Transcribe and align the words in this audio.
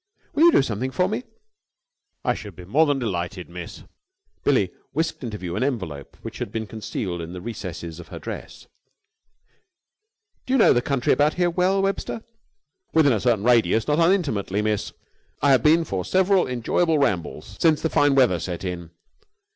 "Will 0.33 0.45
you 0.45 0.51
do 0.51 0.61
something 0.63 0.89
for 0.89 1.07
me?" 1.07 1.23
"I 2.25 2.33
should 2.33 2.55
be 2.55 2.65
more 2.65 2.87
than 2.87 2.97
delighted, 2.97 3.47
miss." 3.49 3.83
Billie 4.43 4.71
whisked 4.93 5.23
into 5.23 5.37
view 5.37 5.55
an 5.55 5.61
envelope 5.63 6.17
which 6.23 6.39
had 6.39 6.51
been 6.51 6.65
concealed 6.65 7.21
in 7.21 7.33
the 7.33 7.39
recesses 7.39 7.99
of 7.99 8.07
her 8.07 8.17
dress. 8.17 8.65
"Do 10.47 10.53
you 10.53 10.57
know 10.57 10.73
the 10.73 10.81
country 10.81 11.13
about 11.13 11.35
here, 11.35 11.51
well, 11.51 11.83
Webster?" 11.83 12.23
"Within 12.95 13.13
a 13.13 13.19
certain 13.19 13.43
radius, 13.45 13.87
not 13.87 13.99
unintimately, 13.99 14.63
Miss. 14.63 14.91
I 15.39 15.51
have 15.51 15.61
been 15.61 15.83
for 15.85 16.03
several 16.03 16.47
enjoyable 16.47 16.97
rambles 16.97 17.57
since 17.59 17.79
the 17.83 17.87
fine 17.91 18.15
weather 18.15 18.39
set 18.39 18.63
in." 18.63 18.89